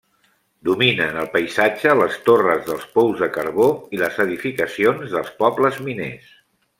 [0.67, 3.67] Dominen el paisatge les torres dels pous de carbó
[3.97, 6.33] i les edificacions dels pobles miners.